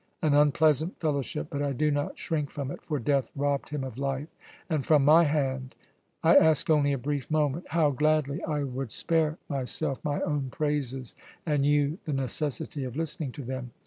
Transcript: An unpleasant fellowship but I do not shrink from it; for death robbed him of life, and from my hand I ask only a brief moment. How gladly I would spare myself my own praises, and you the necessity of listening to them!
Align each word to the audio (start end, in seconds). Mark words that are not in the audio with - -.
An 0.23 0.33
unpleasant 0.33 0.99
fellowship 0.99 1.45
but 1.51 1.61
I 1.61 1.73
do 1.73 1.91
not 1.91 2.17
shrink 2.17 2.49
from 2.49 2.71
it; 2.71 2.81
for 2.81 2.97
death 2.97 3.29
robbed 3.35 3.69
him 3.69 3.83
of 3.83 3.99
life, 3.99 4.29
and 4.67 4.83
from 4.83 5.05
my 5.05 5.25
hand 5.25 5.75
I 6.23 6.37
ask 6.37 6.71
only 6.71 6.91
a 6.91 6.97
brief 6.97 7.29
moment. 7.29 7.67
How 7.69 7.91
gladly 7.91 8.43
I 8.45 8.63
would 8.63 8.91
spare 8.91 9.37
myself 9.47 10.03
my 10.03 10.19
own 10.21 10.49
praises, 10.49 11.13
and 11.45 11.67
you 11.67 11.99
the 12.05 12.13
necessity 12.13 12.83
of 12.83 12.97
listening 12.97 13.31
to 13.33 13.43
them! 13.43 13.73